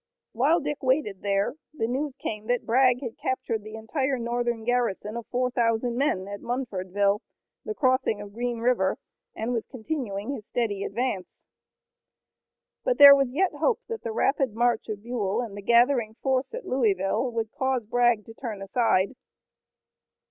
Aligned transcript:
While 0.31 0.61
Dick 0.61 0.81
waited 0.81 1.21
there 1.21 1.53
the 1.75 1.85
news 1.85 2.15
came 2.15 2.47
that 2.47 2.65
Bragg 2.65 3.01
had 3.03 3.19
captured 3.19 3.63
the 3.63 3.75
entire 3.75 4.17
Northern 4.17 4.63
garrison 4.63 5.15
of 5.15 5.27
four 5.27 5.51
thousand 5.51 5.95
men 5.95 6.27
at 6.27 6.41
Munfordville, 6.41 7.19
the 7.65 7.75
crossing 7.75 8.19
of 8.19 8.33
Green 8.33 8.61
River, 8.61 8.97
and 9.35 9.53
was 9.53 9.67
continuing 9.67 10.31
his 10.31 10.47
steady 10.47 10.83
advance. 10.83 11.43
But 12.83 12.97
there 12.97 13.13
was 13.15 13.29
yet 13.29 13.53
hope 13.53 13.81
that 13.89 14.01
the 14.01 14.11
rapid 14.11 14.55
march 14.55 14.89
of 14.89 15.03
Buell 15.03 15.41
and 15.41 15.55
the 15.55 15.61
gathering 15.61 16.15
force 16.15 16.55
at 16.55 16.65
Louisville 16.65 17.31
would 17.31 17.51
cause 17.51 17.85
Bragg 17.85 18.25
to 18.25 18.33
turn 18.33 18.59
aside. 18.63 19.13